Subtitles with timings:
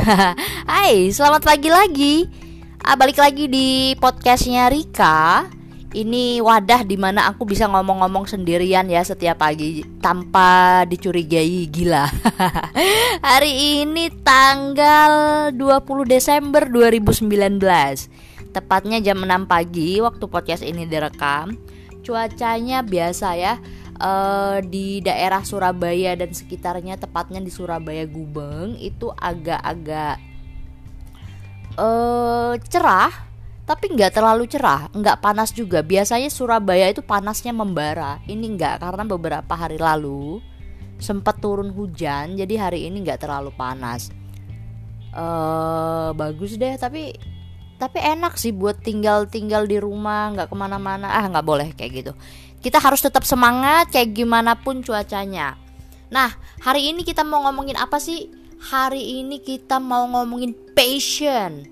[0.70, 2.14] Hai, selamat pagi lagi.
[2.80, 5.44] Ah, balik lagi di podcastnya Rika.
[5.90, 12.06] Ini wadah di mana aku bisa ngomong-ngomong sendirian ya setiap pagi tanpa dicurigai gila.
[13.28, 15.12] Hari ini tanggal
[15.52, 15.60] 20
[16.08, 17.60] Desember 2019.
[18.56, 21.58] Tepatnya jam 6 pagi waktu podcast ini direkam.
[22.00, 23.60] Cuacanya biasa ya
[24.00, 30.16] uh, di daerah Surabaya dan sekitarnya tepatnya di Surabaya Gubeng itu agak-agak
[31.76, 33.30] uh, cerah
[33.68, 35.78] tapi nggak terlalu cerah, nggak panas juga.
[35.78, 38.18] Biasanya Surabaya itu panasnya membara.
[38.26, 40.42] Ini nggak karena beberapa hari lalu
[40.98, 44.10] sempat turun hujan, jadi hari ini nggak terlalu panas.
[45.14, 47.14] Uh, bagus deh, tapi
[47.80, 51.08] tapi enak sih buat tinggal tinggal di rumah, nggak ke mana-mana.
[51.08, 52.12] Ah nggak boleh kayak gitu
[52.60, 55.56] kita harus tetap semangat kayak gimana pun cuacanya.
[56.12, 56.28] Nah,
[56.60, 58.28] hari ini kita mau ngomongin apa sih?
[58.60, 61.64] Hari ini kita mau ngomongin passion.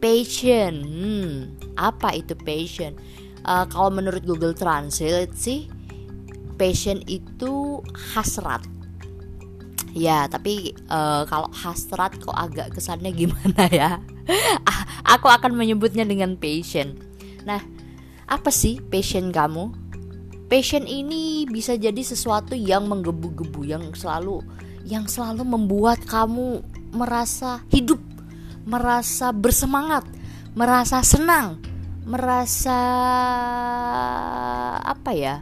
[0.00, 0.74] Passion.
[0.80, 1.32] Hmm,
[1.76, 2.96] apa itu passion?
[3.44, 5.68] Uh, kalau menurut Google Translate sih,
[6.56, 8.64] passion itu hasrat.
[9.94, 14.02] Ya, tapi uh, kalau hasrat kok agak kesannya gimana ya?
[15.06, 16.98] Aku akan menyebutnya dengan passion.
[17.46, 17.62] Nah,
[18.26, 19.84] apa sih passion kamu?
[20.54, 24.44] passion ini bisa jadi sesuatu yang menggebu-gebu yang selalu
[24.84, 26.60] yang selalu membuat kamu
[26.92, 27.98] merasa hidup,
[28.68, 30.04] merasa bersemangat,
[30.52, 31.58] merasa senang,
[32.04, 32.78] merasa
[34.78, 35.40] apa ya?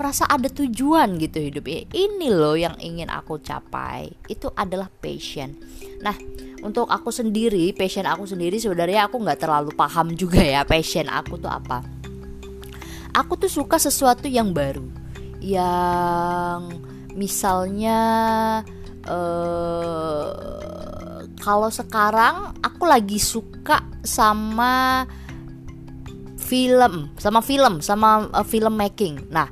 [0.00, 2.32] Merasa ada tujuan gitu hidup ini.
[2.32, 4.08] Loh yang ingin aku capai.
[4.24, 5.60] Itu adalah passion.
[6.00, 6.16] Nah
[6.64, 11.36] untuk aku sendiri passion aku sendiri sebenarnya aku nggak terlalu paham juga ya passion aku
[11.36, 11.84] tuh apa.
[13.12, 14.88] Aku tuh suka sesuatu yang baru.
[15.44, 16.80] Yang
[17.12, 18.00] misalnya
[19.04, 20.32] uh,
[21.40, 25.04] kalau sekarang aku lagi suka sama
[26.50, 29.46] film sama film sama uh, film making nah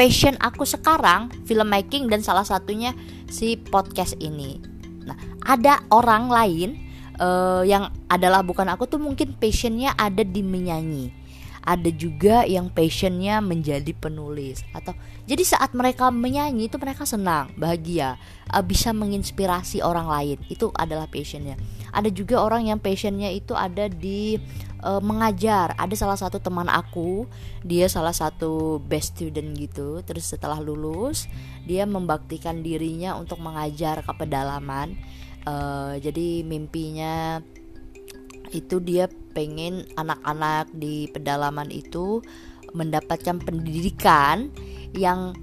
[0.00, 2.96] passion aku sekarang film making dan salah satunya
[3.28, 4.56] si podcast ini.
[5.04, 5.12] Nah
[5.44, 6.80] ada orang lain
[7.20, 11.19] uh, yang adalah bukan aku tuh mungkin passionnya ada di menyanyi
[11.70, 14.66] ada juga yang passionnya menjadi penulis.
[14.74, 14.90] Atau
[15.30, 18.18] jadi saat mereka menyanyi itu mereka senang bahagia.
[18.50, 20.38] Uh, bisa menginspirasi orang lain.
[20.50, 21.54] Itu adalah passionnya.
[21.94, 24.42] Ada juga orang yang passionnya itu ada di
[24.82, 25.78] uh, mengajar.
[25.78, 27.30] Ada salah satu teman aku
[27.62, 30.02] dia salah satu best student gitu.
[30.02, 31.30] Terus setelah lulus
[31.70, 34.98] dia membaktikan dirinya untuk mengajar ke pedalaman.
[35.46, 37.38] Uh, jadi mimpinya
[38.50, 42.22] itu dia pengen anak-anak di pedalaman itu
[42.74, 44.50] mendapatkan pendidikan
[44.94, 45.34] yang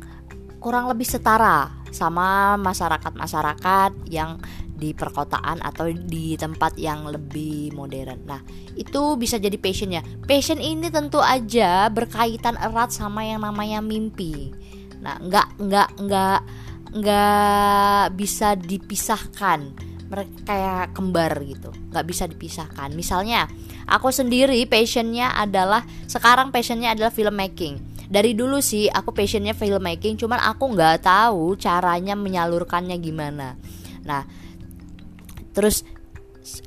[0.59, 4.39] kurang lebih setara sama masyarakat-masyarakat yang
[4.77, 8.21] di perkotaan atau di tempat yang lebih modern.
[8.29, 8.41] Nah,
[8.77, 10.05] itu bisa jadi passionnya.
[10.29, 14.53] Passion ini tentu aja berkaitan erat sama yang namanya mimpi.
[15.01, 16.39] Nah, nggak nggak nggak
[16.93, 19.73] nggak bisa dipisahkan
[20.07, 21.69] mereka kayak kembar gitu.
[21.91, 22.95] Nggak bisa dipisahkan.
[22.95, 23.47] Misalnya
[23.87, 27.79] aku sendiri passionnya adalah sekarang passionnya adalah filmmaking.
[28.07, 33.59] Dari dulu sih aku passionnya filmmaking cuman aku nggak tahu caranya menyalurkannya gimana.
[34.07, 34.23] Nah
[35.51, 35.83] terus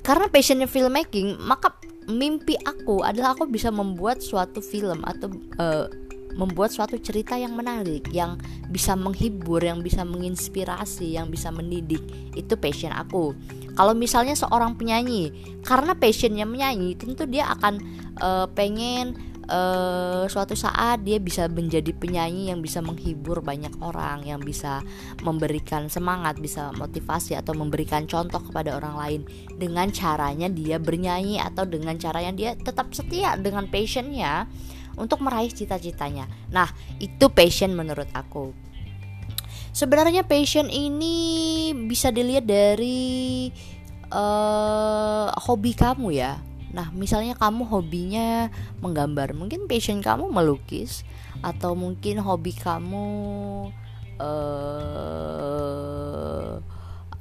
[0.04, 1.80] karena passionnya filmmaking maka
[2.10, 5.86] mimpi aku adalah aku bisa membuat suatu film atau uh,
[6.34, 8.38] membuat suatu cerita yang menarik, yang
[8.70, 12.02] bisa menghibur, yang bisa menginspirasi, yang bisa mendidik.
[12.34, 13.34] Itu passion aku.
[13.74, 15.30] Kalau misalnya seorang penyanyi,
[15.62, 17.80] karena passionnya menyanyi, tentu dia akan
[18.20, 24.40] uh, pengen uh, suatu saat dia bisa menjadi penyanyi yang bisa menghibur banyak orang, yang
[24.40, 24.80] bisa
[25.26, 29.20] memberikan semangat, bisa motivasi atau memberikan contoh kepada orang lain
[29.58, 34.46] dengan caranya dia bernyanyi atau dengan caranya dia tetap setia dengan passionnya
[35.00, 36.28] untuk meraih cita-citanya.
[36.52, 36.68] Nah,
[37.00, 38.52] itu passion menurut aku.
[39.72, 43.48] Sebenarnya passion ini bisa dilihat dari
[44.12, 46.36] uh, hobi kamu ya.
[46.70, 48.46] Nah, misalnya kamu hobinya
[48.78, 51.02] menggambar, mungkin passion kamu melukis
[51.42, 53.08] atau mungkin hobi kamu
[54.22, 55.50] uh,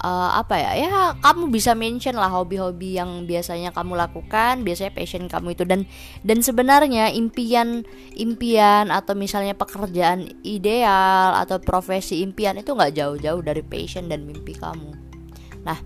[0.04, 5.28] uh, apa ya ya kamu bisa mention lah hobi-hobi yang biasanya kamu lakukan biasanya passion
[5.28, 5.64] kamu itu.
[5.68, 5.86] Dan
[6.24, 7.84] dan sebenarnya impian
[8.16, 14.56] impian atau misalnya pekerjaan ideal atau profesi impian itu nggak jauh-jauh dari passion dan mimpi
[14.56, 14.92] kamu.
[15.68, 15.80] Nah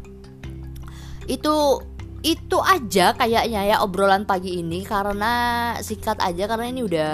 [1.25, 1.81] itu
[2.24, 4.86] itu aja kayaknya ya obrolan pagi ini.
[4.86, 7.13] Karena sikat aja karena ini udah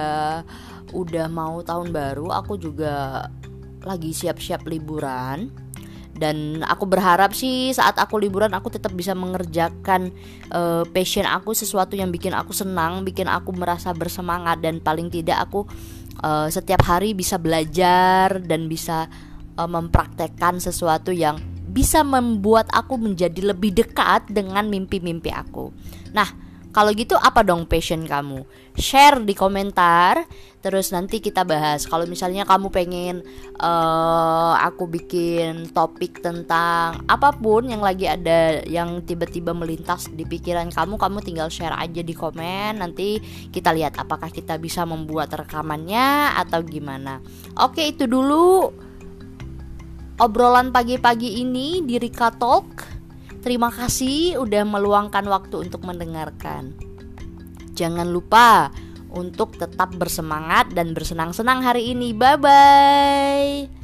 [0.89, 3.25] udah mau tahun baru aku juga
[3.85, 5.68] lagi siap-siap liburan
[6.19, 10.11] dan aku berharap sih saat aku liburan aku tetap bisa mengerjakan
[10.51, 14.59] uh, passion aku sesuatu yang bikin aku senang bikin aku merasa bersemangat.
[14.59, 15.63] Dan paling tidak aku
[16.19, 19.07] uh, setiap hari bisa belajar dan bisa
[19.55, 21.39] uh, mempraktekkan sesuatu yang
[21.69, 25.71] bisa membuat aku menjadi lebih dekat dengan mimpi-mimpi aku.
[26.11, 28.45] Nah kalau gitu apa dong passion kamu?
[28.77, 30.21] Share di komentar
[30.59, 31.87] Terus nanti kita bahas.
[31.87, 33.23] Kalau misalnya kamu pengen
[33.63, 40.67] uh, Aku bikin topik tentang Apa pun yang lagi ada Yang tiba-tiba melintas di pikiran
[40.67, 42.83] kamu Kamu tinggal share aja di komen.
[42.83, 43.23] Nanti
[43.55, 47.23] kita lihat apakah kita bisa membuat rekamannya Atau gimana.
[47.55, 48.67] Oke itu dulu
[50.19, 52.83] Obrolan pagi-pagi ini di Rika Talk.
[53.39, 56.75] Terima kasih udah meluangkan waktu untuk mendengarkan.
[57.71, 58.67] Jangan lupa
[59.13, 62.13] untuk tetap bersemangat dan bersenang-senang hari ini.
[62.13, 63.78] Bye bye.